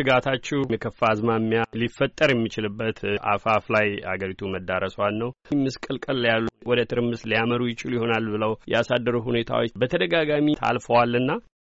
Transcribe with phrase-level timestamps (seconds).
[0.00, 2.98] ስጋታችሁ የከፋ አዝማሚያ ሊፈጠር የሚችልበት
[3.32, 5.30] አፋፍ ላይ አገሪቱ መዳረሷን ነው።
[5.60, 11.30] ምስቅልቅል ያሉ ወደ ትርምስ ሊያመሩ ይችሉ ይሆናል ብለው ያሳደሩ ሁኔታዎች በተደጋጋሚ ታልፈዋልና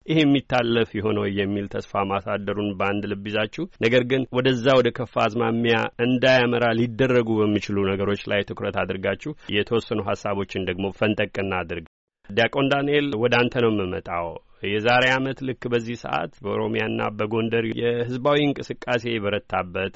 [0.07, 5.77] ይሄ የሚታለፍ የሆነው የሚል ተስፋ ማሳደሩን በአንድ ልብ ይዛችሁ ነገር ግን ወደዛ ወደ ከፋ አዝማሚያ
[6.07, 11.87] እንዳያመራ ሊደረጉ በሚችሉ ነገሮች ላይ ትኩረት አድርጋችሁ የተወሰኑ ሀሳቦችን ደግሞ ፈንጠቅና አድርግ።
[12.31, 14.29] ዲያቆን ዳንኤል ወደ አንተ ነው የምመጣው።
[14.63, 19.95] የዛሬ ዓመት ልክ በዚህ ሰዓት በኦሮሚያና በጎንደር የህዝባዊ እንቅስቃሴ የበረታበት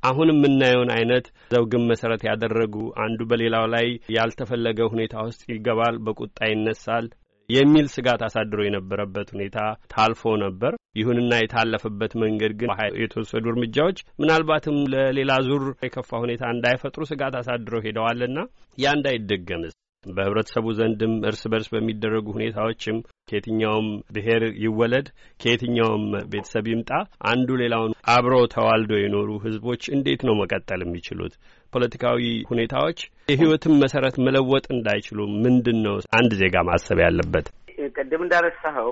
[0.00, 2.74] አሁን የምናየውን አይነት ዘውግን መሰረት ያደረጉ
[3.04, 7.06] አንዱ በሌላው ላይ ያልተፈለገ ሁኔታ ውስጥ ይገባል፣ በቁጣ ይነሳል
[7.48, 9.58] የሚል ስጋት አሳድሮ የነበረበት ሁኔታ
[9.92, 12.70] ታልፎ ነበር። ይሁንና የታለፈበት መንገድ ግን
[13.02, 18.38] የተወሰዱ እርምጃዎች ምናልባትም ለሌላ ዙር የከፋ ሁኔታ እንዳይፈጥሩ ስጋት አሳድረው ሄደዋልና
[18.78, 19.74] ያ እንዳይደገምስ
[20.08, 25.06] በህብረተሰቡ ዘንድም እርስ በርስ በሚደረጉ ሁኔታዎችም ከየትኛውም ብሔር ይወለድ
[25.40, 26.90] ከየትኛውም ቤተሰብ ይምጣ
[27.30, 31.34] አንዱ ሌላውን አብረው ተዋልደው የኖሩ ህዝቦች እንዴት ነው መቀጠል የሚችሉት?
[31.72, 32.98] ፖለቲካዊ ሁኔታዎች
[33.28, 37.48] የህይወትን መሰረት መለወጥ እንዳይችሉ ምንድን ነው አንድ ዜጋ ማሰብ ያለበት?
[37.96, 38.90] ቅድም እንዳነሳኸው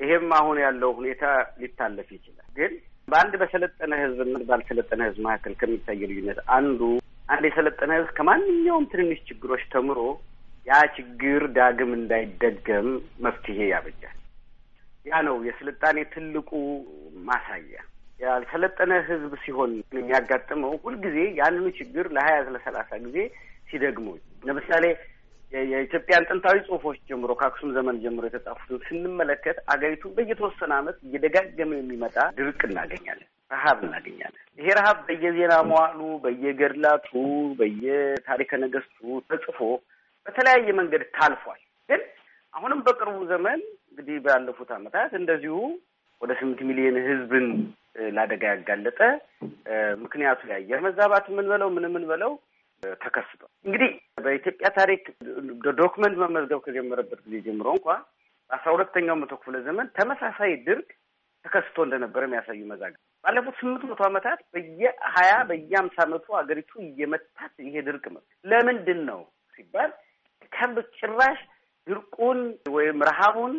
[0.00, 1.24] ይሄም አሁን ያለው ሁኔታ
[1.60, 2.72] ሊታለፍ ይችላል። ግን
[3.08, 6.80] በአንድ በሰለጠነ ህዝብና ባልሰለጠነ ህዝብ መካከል ከሚታይ ልዩነት አንዱ
[7.28, 9.98] አንድ የሰለጠነ ህዝብ ከማንኛውም ትንንሽ ችግሮች ተምሮ
[10.66, 12.86] ያ ችግር ዳግም እንዳይደገም
[13.24, 14.16] መፍትሄ ያበጃል።
[15.06, 16.50] ያ ነው የስልጣኔ ትልቁ
[17.26, 17.80] ማሳያ።
[18.20, 23.18] ያልሰለጠነ ህዝብ ሲሆን የሚያጋጥመው ሁልጊዜ ያንኑ ችግር ለሀያ ለሰላሳ ጊዜ
[23.68, 24.06] ሲደግሙ
[24.44, 24.84] ለምሳሌ
[25.70, 32.60] የኢትዮጵያን ጥንታዊ ጽሁፎች ጀምሮ ከአክሱም ዘመን ጀምሮ የተጻፉትን ስንመለከት አገሪቱ በየተወሰነ ዓመት እየደጋገመ የሚመጣ ድርቅ
[32.68, 37.10] እናገኛለን፣ ረሀብ እናገኛለን። ይሄ ረሀብ በየዜና መዋሉ፣ በየገድላቱ፣
[37.60, 38.98] በየታሪከ ነገስቱ
[39.30, 39.60] ተጽፎ
[40.26, 42.02] በተለያየ መንገድ ታልፏል። ግን
[42.54, 45.56] አሁንም በቅርቡ ዘመን እንግዲህ ባለፉት ዓመታት እንደዚሁ
[46.20, 47.46] ወደ ስምንት ሚሊዮን ህዝብን
[48.14, 49.00] ለአደጋ ያጋለጠ
[50.04, 52.32] ምክንያቱ የአየር መዛባት የምንበለው ምን የምንበለው
[53.02, 53.90] ተከስቷል። እንግዲህ
[54.24, 55.02] በኢትዮጵያ ታሪክ
[55.80, 57.86] ዶክመንት መመዝገብ ከጀመረበት ጊዜ ጀምሮ እንኳ
[58.50, 60.88] በአስራ ሁለተኛው መቶ ክፍለ ዘመን ተመሳሳይ ድርቅ
[61.44, 68.04] ተከስቶ እንደነበረ የሚያሳዩ መዛግብ ባለፉት ስምንት መቶ ዓመታት በየሀያ በየአምሳ ዓመቱ ሀገሪቱ እየመታት ይሄ ድርቅ
[68.14, 69.20] መ ለምንድን ነው
[69.54, 69.90] ሲባል
[70.98, 71.40] ጭራሽ
[71.86, 72.38] ድርቁን
[72.74, 73.54] ወይም ረሃቡን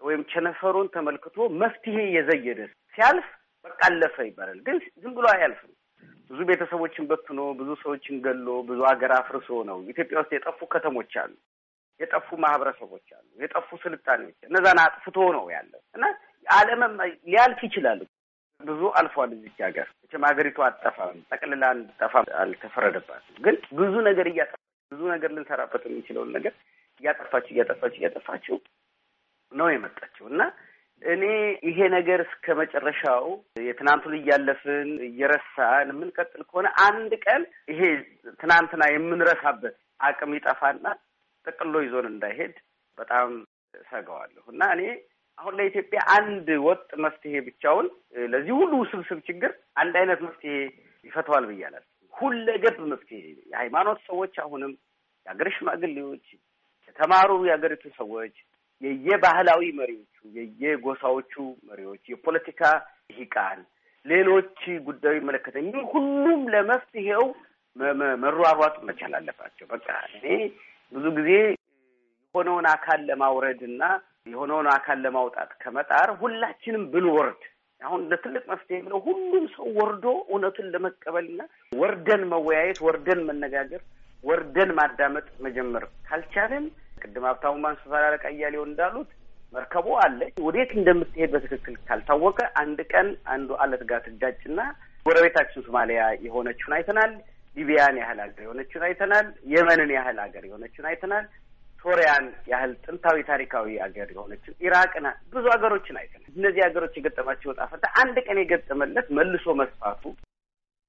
[0.00, 2.60] ወይም ቸነፈሩን ተመልክቶ መፍትሄ የዘየደ
[2.94, 3.26] ሲያልፍ
[3.64, 5.72] በቃ አለፈ ይባላል። ግን ዝም ብሎ አያልፍም።
[6.30, 11.32] ብዙ ቤተሰቦችን በትኖ ብዙ ሰዎችን ገሎ ብዙ ሀገር አፍርሶ ነው። ኢትዮጵያ ውስጥ የጠፉ ከተሞች አሉ፣
[12.00, 16.04] የጠፉ ማህበረሰቦች አሉ፣ የጠፉ ስልጣኔዎች እነዛን አጥፍቶ ነው ያለው እና
[16.46, 16.96] ዓለምም
[17.26, 18.00] ሊያልፍ ይችላል።
[18.60, 24.60] ብዙ አልፏል። እዚች ሀገር መቼም ሀገሪቱ አጠፋም ጠቅልላ እንድጠፋ አልተፈረደባትም። ግን ብዙ ነገር እያጠፋ
[24.92, 26.54] ብዙ ነገር ልንሰራበት የሚችለውን ነገር
[27.00, 28.56] እያጠፋችው እያጠፋችው እያጠፋችው
[29.52, 30.42] ነው የመጣችው እና
[31.02, 31.24] እኔ
[31.68, 33.24] ይሄ ነገር እስከ መጨረሻው
[33.66, 37.42] የትናንቱን እያለፍን እየረሳን የምንቀጥል ከሆነ አንድ ቀን
[37.72, 37.80] ይሄ
[38.40, 40.86] ትናንትና የምንረሳበት አቅም ይጠፋና
[41.46, 42.54] ጠቅሎ ይዞን እንዳይሄድ
[42.98, 43.28] በጣም
[43.90, 44.82] ሰጋዋለሁ እና እኔ
[45.38, 47.86] አሁን ለኢትዮጵያ አንድ ወጥ መፍትሄ ብቻውን
[48.32, 50.54] ለዚህ ሁሉ ውስብስብ ችግር አንድ አይነት መፍትሄ
[51.06, 51.82] ይፈተዋል ብያለሁ።
[52.16, 54.72] ሁለገብ መፍትሄ የሃይማኖት ሰዎች አሁንም
[55.26, 56.26] የሀገር ሽማግሌዎች፣
[56.88, 58.34] የተማሩ የሀገሪቱ ሰዎች፣
[58.82, 61.32] የየባህላዊ መሪዎቹ፣ የየጎሳዎቹ
[61.68, 62.62] መሪዎች፣ የፖለቲካ
[63.10, 63.60] ልሂቃን፣
[64.06, 67.24] ሌሎች ጉዳዩ ይመለከተኝ ሁሉም ለመፍትሄው
[68.24, 70.26] መሯሯጥ መቻል አለባቸው። በቃ እኔ
[70.92, 71.30] ብዙ ጊዜ
[72.34, 73.82] የሆነውን አካል ለማውረድ እና
[74.26, 77.42] የሆነውን አካል ለማውጣት ከመጣር ሁላችንም ብንወርድ
[77.80, 81.40] አሁን ለትልቅ መፍትሄ ብለው ሁሉም ሰው ወርዶ እውነቱን ለመቀበልና
[81.80, 83.82] ወርደን መወያየት፣ ወርደን መነጋገር፣
[84.24, 86.64] ወርደን ማዳመጥ መጀመር ካልቻለን
[87.02, 87.56] ቅድም ሀብታሙ
[88.00, 89.10] አለቃ እያሌው እንዳሉት
[89.54, 94.60] መርከቡ አለች። ወዴት እንደምትሄድ በትክክል ካልታወቀ አንድ ቀን አንዱ አለት ጋር ትጋጭና
[95.06, 97.12] ጎረቤታችን ሶማሊያ የሆነችውን አይተናል።
[97.56, 101.26] ሊቢያን ያህል ሀገር የሆነችውን አይተናል። የመንን ያህል ሀገር የሆነችውን አይተናል።
[101.84, 107.88] ሶሪያን ያህል ጥንታዊ ታሪካዊ ሀገር የሆነችው ኢራቅና ብዙ ሀገሮችን አይተናል። እነዚህ ሀገሮች የገጠማቸው ዕጣ ፈንታ
[108.02, 110.02] አንድ ቀን የገጠመለት መልሶ መስፋቱ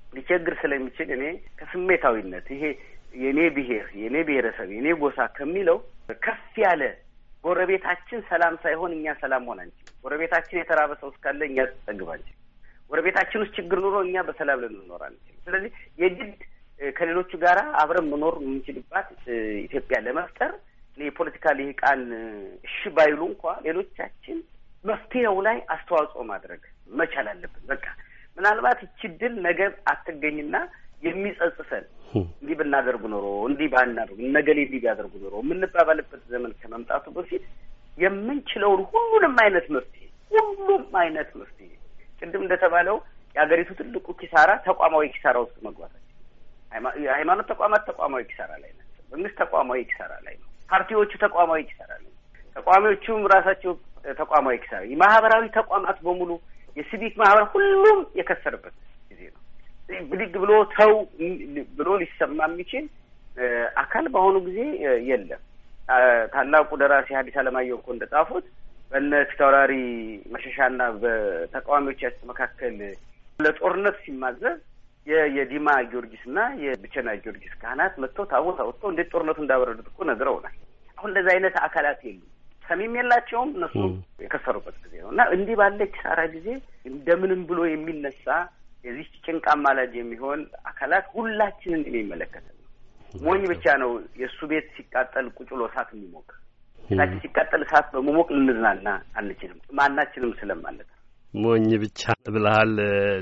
[0.02, 1.24] ሊቸግር ስለሚችል እኔ
[1.60, 2.64] ከስሜታዊነት ይሄ
[3.16, 5.78] የእኔ ብሔር የእኔ ብሔረሰብ የእኔ ጎሳ ከሚለው
[6.26, 6.84] ከፍ ያለ
[7.44, 12.44] ጎረቤታችን ሰላም ሳይሆን እኛ ሰላም መሆን አንችልም። ጎረቤታችን የተራበ ሰው እስካለ እኛ ጠግብ አንችልም።
[12.92, 15.72] ጎረቤታችን ውስጥ ችግር ኑሮ እኛ በሰላም ልንኖር አንችልም። ስለዚህ
[16.02, 16.34] የግድ
[16.80, 19.08] ከሌሎቹ ጋር አብረን መኖር የምንችልባት
[19.66, 20.52] ኢትዮጵያ ለመፍጠር
[20.98, 22.02] የፖለቲካ ልሂቃን
[22.68, 24.38] እሺ ባይሉ እንኳ ሌሎቻችን
[24.84, 26.62] መፍትሄው ላይ አስተዋጽኦ ማድረግ
[27.00, 27.86] መቻል አለብን። በቃ
[28.38, 29.60] ምናልባት ይቺ ድል ነገ
[29.92, 30.56] አትገኝና
[31.04, 31.86] የሚጸጽሰን
[32.20, 37.44] እንዲህ ብናደርጉ ኖሮ እንዲህ ባናደርጉ እነገሌ እንዲህ ቢያደርጉ ኖሮ የምንባባልበት ዘመን ከመምጣቱ በፊት
[37.98, 41.70] የምንችለውን ሁሉንም አይነት መፍትሄ ሁሉም አይነት መፍትሄ
[42.22, 42.98] ቅድም እንደተባለው
[43.36, 46.04] የሀገሪቱ ትልቁ ኪሳራ ተቋማዊ ኪሳራ ውስጥ መግባታቸው።
[47.04, 51.62] የሃይማኖት ተቋማት ተቋማዊ ኪሳራ ላይ ናቸው። መንግስት ተቋማዊ ኪሳራ ላይ ነው። ፓርቲዎቹ ተቋማዊ
[52.02, 52.12] ነው።
[52.56, 53.74] ተቋሚዎቹም ራሳቸው
[54.20, 56.32] ተቋማዊ ኪሳራ፣ የማህበራዊ ተቋማት በሙሉ
[56.78, 58.76] የሲቪክ ማህበር ሁሉም የከሰርበት
[59.10, 59.42] ጊዜ ነው።
[60.10, 60.94] ብድግ ብሎ ተው
[61.78, 62.86] ብሎ ሊሰማ የሚችል
[63.82, 64.60] አካል በአሁኑ ጊዜ
[65.10, 65.42] የለም።
[66.34, 68.46] ታላቁ ደራሲ ሐዲስ ዓለማየሁ እኮ እንደጻፉት
[68.92, 69.74] በእነ ፊታውራሪ
[70.34, 72.76] መሸሻና በተቃዋሚዎቻችን መካከል
[73.40, 74.58] ለጦርነት ሲማዘዝ
[75.36, 80.56] የዲማ ጊዮርጊስና የብቸና ጊዮርጊስ ካህናት መጥተው ታቦት አውጥተው እንዴት ጦርነቱ እንዳበረዱት እኮ ነግረውናል።
[80.98, 82.26] አሁን እንደዚህ አይነት አካላት የሉም፣
[82.66, 83.76] ሰሚም የላቸውም። እነሱ
[84.24, 86.48] የከሰሩበት ጊዜ ነው እና እንዲህ ባለ ኪሳራ ጊዜ
[86.86, 88.26] እንደምንም ብሎ የሚነሳ
[88.86, 92.54] የዚህ ጭንቃ አማላጅ የሚሆን አካላት ሁላችንን የሚመለከት ነው።
[93.24, 96.28] ሞኝ ብቻ ነው የእሱ ቤት ሲቃጠል ቁጭ ብሎ እሳት የሚሞቅ
[96.90, 98.90] ቤታችን ሲቃጠል እሳት በመሞቅ ልንዝናና
[99.20, 100.90] አንችልም፣ ማናችንም ስለማለት
[101.34, 102.72] ሞኝ ብቻ ብልሃል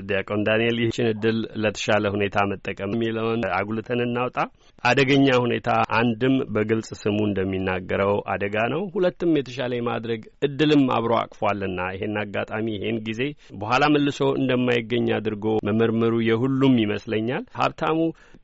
[0.08, 4.36] ዲያቆን ዳንኤል። ይህችን እድል ለተሻለ ሁኔታ መጠቀም የሚለውን አጉልተን እናውጣ።
[4.84, 5.68] አደገኛ ሁኔታ
[5.98, 12.98] አንድም በግልጽ ስሙ እንደሚናገረው አደጋ ነው፣ ሁለትም የተሻለ የማድረግ እድልም አብሮ አቅፏልና ይሄን አጋጣሚ ይሄን
[13.08, 13.22] ጊዜ
[13.60, 17.98] በኋላ መልሶ እንደማይገኝ አድርጎ መመርመሩ የሁሉም ይመስለኛል። ሀብታሙ፣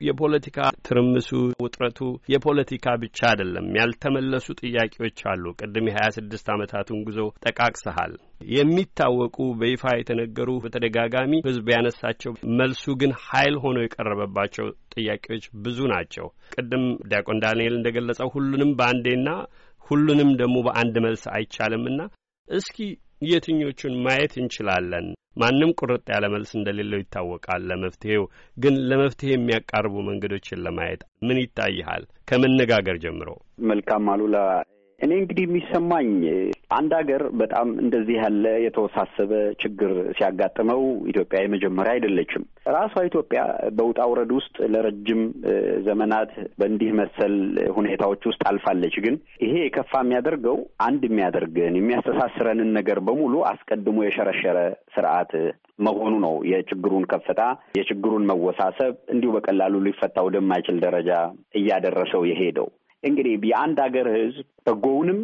[0.07, 1.31] የፖለቲካ ትርምሱ
[1.65, 2.01] ውጥረቱ
[2.33, 8.15] የፖለቲካ ብቻ አይደለም፣ ያልተመለሱ ጥያቄዎች አሉ። ቅድም የሀያ ስድስት ዓመታቱን ጉዞ ጠቃቅሰሃል።
[8.53, 16.85] የሚታወቁ በይፋ የተነገሩ በተደጋጋሚ ሕዝብ ያነሳቸው መልሱ ግን ኃይል ሆኖ የቀረበባቸው ጥያቄዎች ብዙ ናቸው። ቅድም
[17.11, 19.29] ዲያቆን ዳንኤል እንደገለጸው ሁሉንም በአንዴና
[19.85, 22.01] ሁሉንም ደግሞ በአንድ መልስ አይቻልምና
[22.49, 22.77] እስኪ
[23.25, 25.07] የትኞቹን ማየት እንችላለን?
[25.37, 28.25] ማንም ቁርጥ ያለ መልስ እንደሌለው ይታወቃል። ለመፍትሄው
[28.57, 32.05] ግን ለመፍትሄ የሚያቃርቡ መንገዶችን ለማየት ምን ይታይሃል?
[32.31, 33.29] ከመነጋገር ጀምሮ።
[33.71, 34.37] መልካም አሉላ።
[35.03, 36.09] እኔ እንግዲህ የሚሰማኝ
[36.73, 39.33] አንድ ሀገር በጣም እንደዚህ ያለ የተወሳሰበ
[39.63, 42.43] ችግር ሲያጋጥመው ኢትዮጵያ የመጀመሪያ አይደለችም።
[42.77, 43.41] ራሷ ኢትዮጵያ
[43.79, 45.23] በውጣ ውረድ ውስጥ ለረጅም
[45.87, 47.35] ዘመናት በእንዲህ መሰል
[47.77, 54.59] ሁኔታዎች ውስጥ አልፋለች። ግን ይሄ የከፋ የሚያደርገው አንድ የሚያደርገን የሚያስተሳስረንን ነገር በሙሉ አስቀድሞ የሸረሸረ
[54.97, 55.33] ስርዓት
[55.81, 57.43] መሆኑ ነው። የችግሩን ከፍታ
[57.79, 61.11] የችግሩን መወሳሰብ እንዲሁ በቀላሉ ሊፈታ ወደማይችል ደረጃ
[61.61, 62.69] እያደረሰው የሄደው
[63.03, 65.21] እንግዲህ የአንድ ሀገር ሕዝብ በጎውንም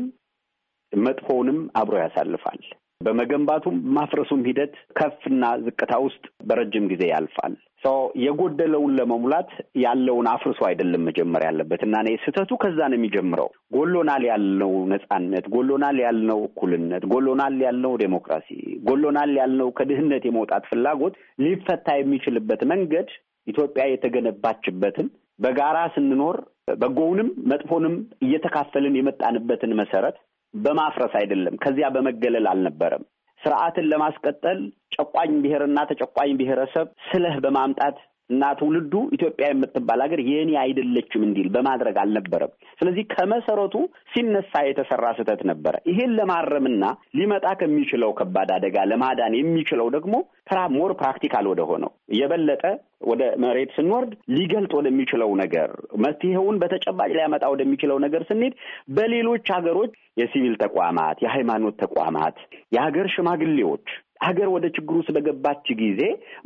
[0.93, 2.61] መጥፎውንም አብሮ ያሳልፋል።
[3.05, 7.53] በመገንባቱም ማፍረሱም ሂደት ከፍና ዝቅታ ውስጥ በረጅም ጊዜ ያልፋል።
[7.83, 9.51] ሰው የጎደለውን ለመሙላት
[9.83, 15.99] ያለውን አፍርሶ አይደለም መጀመር ያለበት እና እኔ ስህተቱ ከዛ ነው የሚጀምረው። ጎሎናል ያልነው ነጻነት፣ ጎሎናል
[16.05, 18.49] ያልነው እኩልነት፣ ጎሎናል ያልነው ዴሞክራሲ፣
[18.89, 21.15] ጎሎናል ያልነው ከድህነት የመውጣት ፍላጎት
[21.45, 23.09] ሊፈታ የሚችልበት መንገድ
[23.47, 25.07] ኢትዮጵያ የተገነባችበትን
[25.39, 26.37] በጋራ ስንኖር
[26.81, 30.17] በጎውንም መጥፎንም እየተካፈልን የመጣንበትን መሰረት
[30.55, 33.05] በማፍረስ አይደለም። ከዚያ በመገለል አልነበረም።
[33.41, 34.61] ስርዓትን ለማስቀጠል
[34.95, 37.99] ጨቋኝ ብሔርና ተጨቋኝ ብሔረሰብ ስለህ በማምጣት
[38.31, 43.75] እና ትውልዱ ኢትዮጵያ የምትባል ሀገር የእኔ አይደለችም እንዲል በማድረግ አልነበረም። ስለዚህ ከመሰረቱ
[44.13, 46.85] ሲነሳ የተሰራ ስህተት ነበረ። ይሄን ለማረምና
[47.19, 50.15] ሊመጣ ከሚችለው ከባድ አደጋ ለማዳን የሚችለው ደግሞ
[50.49, 52.63] ፕራ more practical ወደ ሆነው የበለጠ
[53.09, 55.71] ወደ መሬት ስንወርድ ሊገልጥ ወደሚችለው ነገር
[56.05, 58.55] መፍትሄውን በተጨባጭ ሊያመጣ ወደሚችለው ነገር ስንሄድ
[58.97, 62.37] በሌሎች ሀገሮች የሲቪል ተቋማት፣ የሃይማኖት ተቋማት፣
[62.77, 63.87] የሀገር ሽማግሌዎች
[64.25, 66.01] ሀገር ወደ ችግሩ ውስጥ በገባች ጊዜ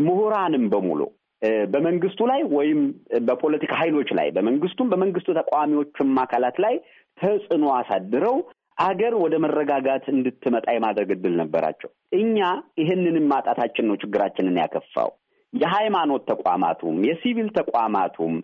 [0.06, 1.00] ምሁራንም በሙሉ
[1.72, 2.80] በመንግስቱ ላይ ወይም
[3.28, 6.74] በፖለቲካ ኃይሎች ላይ በመንግስቱም በመንግስቱ ተቃዋሚዎችም አካላት ላይ
[7.18, 8.36] ተጽዕኖ አሳድረው
[8.82, 12.38] አገር ወደ መረጋጋት እንድትመጣ የማድረግ እድል ነበራቸው። እኛ
[12.80, 15.10] ይህንንም ማጣታችን ነው ችግራችንን ያከፋው።
[15.52, 18.34] የሃይማኖት ተቋማቱም የሲቪል ተቋማቱም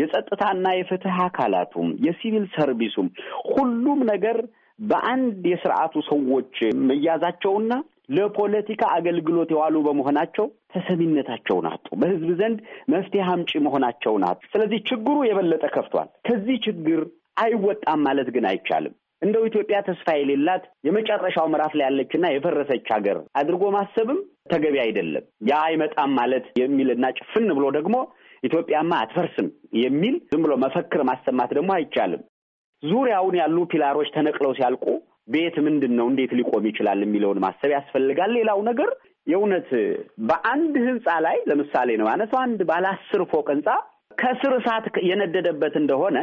[0.00, 3.08] የጸጥታና የፍትህ አካላቱም የሲቪል ሰርቪሱም
[3.50, 4.38] ሁሉም ነገር
[4.78, 6.54] በአንድ የስርዓቱ ሰዎች
[6.88, 7.72] መያዛቸውና
[8.08, 12.58] ለፖለቲካ አገልግሎት የዋሉ በመሆናቸው ተሰሚነታቸውን አጡ። በህዝብ ዘንድ
[12.92, 17.00] መፍትሄ አምጪ መሆናቸውን አጡ። ስለዚህ ችግሩ የበለጠ ከፍቷል። ከዚህ ችግር
[17.42, 23.64] አይወጣም ማለት ግን አይቻልም። እንደው ኢትዮጵያ ተስፋ የሌላት የመጨረሻው ምዕራፍ ላይ ያለችና የፈረሰች ሀገር አድርጎ
[23.76, 24.18] ማሰብም
[24.52, 27.96] ተገቢ አይደለም። ያ አይመጣም ማለት የሚልና ጭፍን ብሎ ደግሞ
[28.42, 29.48] ኢትዮጵያማ አትፈርስም
[29.80, 32.22] የሚል ዝም ብሎ መፈክር ማሰማት ደግሞ አይቻልም።
[32.82, 34.84] ዙሪያውን ያሉ ፒላሮች ተነቅለው ሲያልቁ
[35.28, 38.90] ቤት ምንድን ነው እንዴት ሊቆም ይችላል የሚለውን ማሰብ ያስፈልጋል። ሌላው ነገር
[39.26, 39.68] የእውነት
[40.28, 43.68] በአንድ ህንፃ ላይ ለምሳሌ ነው ያነሳው አንድ ባለ አስር ፎቅ ህንፃ
[44.18, 46.18] ከስር እሳት የነደደበት እንደሆነ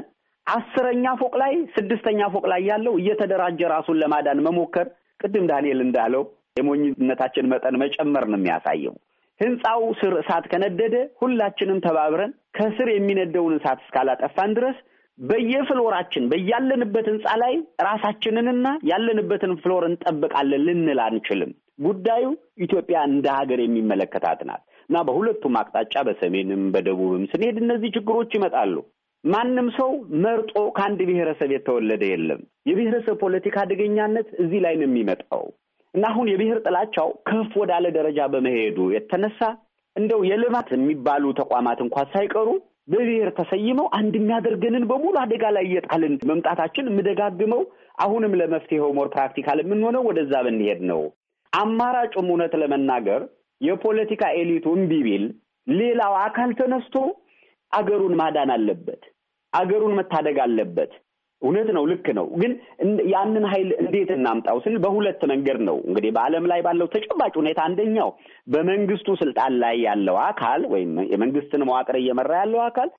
[0.47, 4.87] አስረኛ ፎቅ ላይ ስድስተኛ ፎቅ ላይ ያለው እየተደራጀ ራሱን ለማዳን መሞከር
[5.19, 6.23] ቅድም ዳንኤል እንዳለው
[6.59, 8.95] የሞኝነታችን መጠን መጨመር ነው የሚያሳየው።
[9.39, 14.77] ህንፃው ስር እሳት ከነደደ ሁላችንም ተባብረን ከስር የሚነደውን እሳት እስካላጠፋን ድረስ
[15.19, 17.53] በየፍሎራችን በያለንበት ህንፃ ላይ
[17.87, 21.51] ራሳችንንና ያለንበትን ፍሎር እንጠብቃለን ልንል አንችልም።
[21.85, 22.25] ጉዳዩ
[22.65, 28.75] ኢትዮጵያ እንደ ሀገር የሚመለከታት ናት እና በሁለቱም አቅጣጫ በሰሜንም በደቡብም ስንሄድ እነዚህ ችግሮች ይመጣሉ።
[29.23, 29.91] ማንም ሰው
[30.23, 32.39] መርጦ ከአንድ ብሔረሰብ የተወለደ የለም።
[32.69, 35.45] የብሔረሰብ ፖለቲካ አደገኛነት እዚህ ላይ ነው የሚመጣው
[35.93, 39.41] እና አሁን የብሔር ጥላቻው ከፍ ወዳለ ደረጃ በመሄዱ የተነሳ
[39.95, 42.49] እንደው የልማት የሚባሉ ተቋማት እንኳን ሳይቀሩ
[42.87, 47.61] በብሔር ተሰይመው አንድ የሚያደርገንን በሙሉ አደጋ ላይ እየጣልን መምጣታችን የምደጋግመው
[48.03, 51.01] አሁንም ለመፍትሄው more practical የምንሆነው ወደዛ ብንሄድ ነው።
[51.53, 53.21] አማራጩም እውነት ለመናገር
[53.61, 55.25] የፖለቲካ elite ኡ እምቢ ቢል
[55.67, 56.95] ሌላው አካል ተነስቶ
[57.73, 59.03] አገሩን ማዳን አለበት።
[59.53, 60.91] አገሩን መታደግ አለበት።
[61.43, 62.51] እውነት ነው፣ ልክ ነው። ግን
[63.13, 68.09] ያንን ኃይል እንዴት እናምጣው ስል በሁለት መንገድ ነው እንግዲህ በዓለም ላይ ባለው ተጨባጭ ሁኔታ አንደኛው
[68.53, 72.91] በመንግስቱ ስልጣን ላይ ያለው አካል ወይም የመንግስትን መዋቅር እየመራ ያለው አካል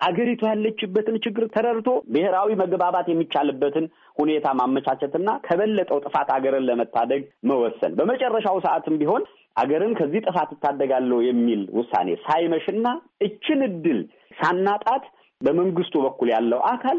[0.00, 8.56] አገሪቱ ያለችበትን ችግር ተረድቶ ብሔራዊ መግባባት የሚቻልበትን ሁኔታ ማመቻቸትና ከበለጠው ጥፋት አገርን ለመታደግ መወሰን በመጨረሻው
[8.64, 9.24] ሰዓትም ቢሆን
[9.56, 12.86] አገርን ከዚህ ጥፋት እታደጋለሁ የሚል ውሳኔ ሳይመሽና
[13.26, 14.00] እችን እድል
[14.40, 15.04] ሳናጣት
[15.40, 16.98] በመንግስቱ በኩል ያለው አካል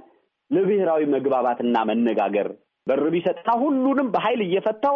[0.51, 2.49] ለብሔራዊ መግባባትና መነጋገር
[2.87, 4.95] በር ቢሰጥና ሁሉንም በኃይል እየፈታው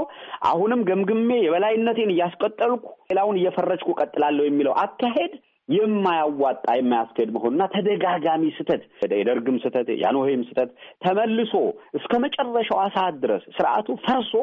[0.50, 5.34] አሁንም ገምግሜ የበላይነቴን እያስቀጠልኩ ሌላውን እየፈረጅኩ ቀጥላለሁ የሚለው አካሄድ
[5.70, 8.82] የማያዋጣ የማያስኬድ መሆኑና ተደጋጋሚ ስህተት
[9.16, 10.72] የደርግም ስህተት የጃንሆይም ስህተት
[11.06, 11.54] ተመልሶ
[12.00, 14.34] እስከ መጨረሻዋ ሰዓት ድረስ ስርዓቱ ፈርሶ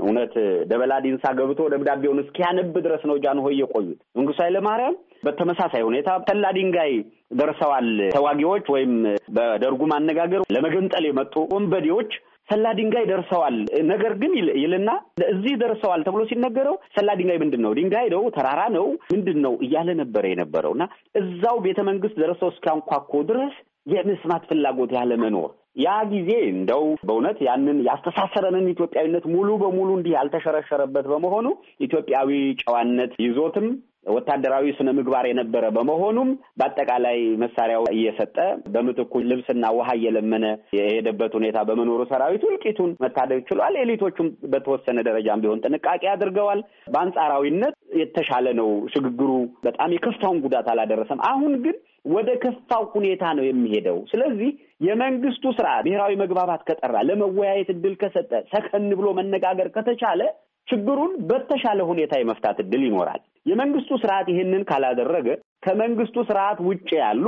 [0.00, 0.34] እውነት
[0.68, 4.94] ደበላ ዲንሳ ገብቶ ደብዳቤውን እስኪያነብ ድረስ ነው ጃንሆይ የቆዩት። መንግስቱ ኃይለማርያም
[5.26, 6.92] በተመሳሳይ ሁኔታ ሰላ ድንጋይ
[7.32, 8.92] ደርሰዋል ተዋጊዎች ወይም
[9.36, 12.12] በደርጉ ማነጋገር ለመገንጠል የመጡ ወንበዴዎች
[12.48, 13.56] ሰላ ድንጋይ ደርሰዋል።
[13.90, 14.90] ነገር ግን ይልና
[15.28, 17.72] እዚህ ደርሰዋል ተብሎ ሲነገረው ሰላ ድንጋይ ምንድን ነው?
[17.78, 18.22] ድንጋይ ነው?
[18.36, 18.86] ተራራ ነው?
[19.12, 20.84] ምንድን ነው እያለ ነበረ የነበረው እና
[21.20, 23.54] እዛው ቤተ መንግስት ደርሰው እስኪያንኳኮ ድረስ
[23.92, 25.50] የመስማት ፍላጎት ያለ መኖር
[25.82, 31.46] ያ ጊዜ እንደው በእውነት ያንን ያስተሳሰረንን ኢትዮጵያዊነት ሙሉ በሙሉ እንዲህ ያልተሸረሸረበት በመሆኑ
[31.86, 32.30] ኢትዮጵያዊ
[32.62, 33.66] ጨዋነት ይዞትም
[34.06, 38.36] ወታደራዊ ስነ ምግባር የነበረ በመሆኑም በአጠቃላይ መሳሪያው እየሰጠ
[38.72, 45.62] በምትኩ ልብስና ውሃ እየለመነ የሄደበት ሁኔታ በመኖሩ ሰራዊቱ እልቂቱን መታደግ ችሏል። ኤሊቶቹም በተወሰነ ደረጃም ቢሆን
[45.64, 46.62] ጥንቃቄ አድርገዋል።
[46.94, 49.30] በአንጻራዊነት የተሻለ ነው። ሽግግሩ
[49.66, 51.76] በጣም የከፋውን ጉዳት አላደረሰም። አሁን ግን
[52.12, 54.48] ወደ ከፋው ሁኔታ ነው የሚሄደው። ስለዚህ
[54.86, 60.22] የመንግስቱ ስርዓት ብሔራዊ መግባባት ከጠራ፣ ለመወያየት እድል ከሰጠ፣ ሰከን ብሎ መነጋገር ከተቻለ
[60.68, 65.28] ችግሩን በተሻለ ሁኔታ የመፍታት እድል ይኖራል። የመንግስቱ ስርዓት ይህንን ካላደረገ
[65.66, 67.24] ከመንግስቱ ስርዓት ውጭ ያሉ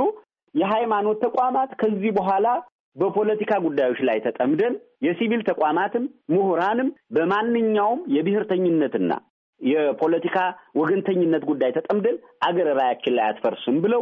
[0.55, 2.47] የሃይማኖት ተቋማት ከዚህ በኋላ
[2.95, 4.73] በፖለቲካ ጉዳዮች ላይ ተጠምደን
[5.05, 9.13] የሲቪል ተቋማትም ምሁራንም በማንኛውም የብሔርተኝነትና
[9.61, 10.37] የፖለቲካ
[10.79, 12.15] ወገንተኝነት ጉዳይ ተጠምደን
[12.47, 14.01] አገር ራያችን ላይ አትፈርስም ብለው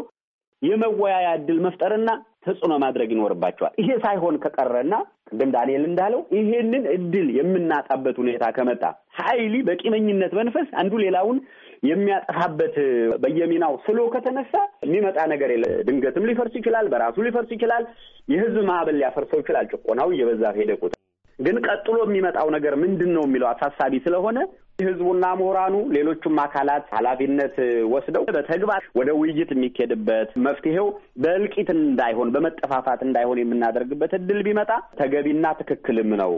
[0.61, 2.09] የመወያያ እድል መፍጠርና
[2.45, 4.93] ተጽዕኖ ማድረግ ይኖርባቸዋል። ይሄ ሳይሆን ከቀረና
[5.33, 8.83] ቅድም ዳንኤል እንዳለው ይሄንን እድል የምናጣበት ሁኔታ ከመጣ
[9.19, 11.37] ሀይሊ በቂመኝነት መንፈስ አንዱ ሌላውን
[11.89, 12.75] የሚያጠፋበት
[13.23, 14.53] በየሚናው ስሎ ከተነሳ
[14.85, 17.85] የሚመጣ ነገር የለ። ድንገትም ሊፈርስ ይችላል፣ በራሱ ሊፈርስ ይችላል።
[18.33, 20.99] የህዝብ ማዕበል ሊያፈርሰው ይችላል። ጭቆናው እየበዛ ሄደ ቁጥር
[21.39, 24.37] ግን ቀጥሎ የሚመጣው ነገር ምንድን ነው የሚለው አሳሳቢ ስለሆነ
[24.83, 27.55] ህዝቡና ምሁራኑ ሌሎቹም አካላት ኃላፊነት
[27.93, 30.87] ወስደው በተግባር ወደ ውይይት የሚኬድበት መፍትሄው
[31.23, 34.71] በእልቂት እንዳይሆን በመጠፋፋት እንዳይሆን የምናደርግበት እድል ቢመጣ
[35.01, 36.33] ተገቢና ትክክልም ነው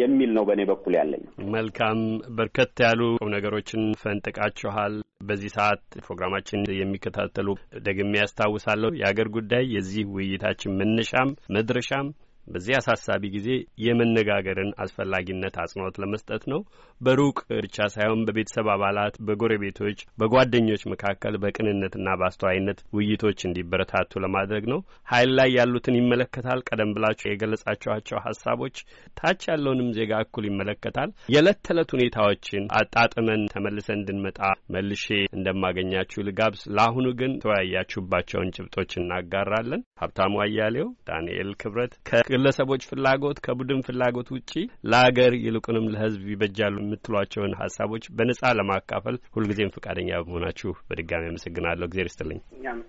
[0.00, 1.24] የሚል ነው በእኔ በኩል ያለኝ።
[1.56, 1.98] መልካም
[2.36, 3.00] በርከት ያሉ
[3.36, 4.94] ነገሮችን ፈንጥቃችኋል።
[5.26, 7.48] በዚህ ሰዓት ፕሮግራማችን የሚከታተሉ
[7.86, 12.08] ደግሜ ያስታውሳለሁ የአገር ጉዳይ የዚህ ውይይታችን መነሻም መድረሻም
[12.46, 13.48] በዚህ አሳሳቢ ጊዜ
[13.86, 16.60] የመነጋገርን አስፈላጊነት አጽንኦት ለመስጠት ነው።
[17.00, 25.32] በሩቅ ብቻ ሳይሆን በቤተሰብ አባላት፣ በጎረቤቶች፣ በጓደኞች መካከል በቅንነትና በአስተዋይነት ውይይቶች እንዲበረታቱ ለማድረግ ነው። ኃይል
[25.38, 28.76] ላይ ያሉትን ይመለከታል። ቀደም ብላችሁ የገለጻችኋቸው ሀሳቦች
[29.18, 34.40] ታች ያለውንም ዜጋ እኩል ይመለከታል። የዕለት ተዕለት ሁኔታዎችን አጣጥመን ተመልሰን እንድንመጣ
[34.74, 41.92] መልሼ እንደማገኛችሁ ልጋብዝ። ለአሁኑ ግን ተወያያችሁባቸውን ጭብጦች እናጋራለን። ሀብታሙ አያሌው፣ ዳንኤል ክብረት
[42.36, 44.50] ከግለሰቦች ፍላጎት ከቡድን ፍላጎት ውጪ
[44.90, 52.40] ለአገር ይልቁንም ለሕዝብ ይበጃሉ የምትሏቸውን ሀሳቦች በነጻ ለማካፈል ሁልጊዜም ፈቃደኛ በመሆናችሁ በድጋሚ አመሰግናለሁ። እግዜር ይስጥልኝ።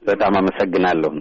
[0.08, 1.12] በጣም አመሰግናለሁ።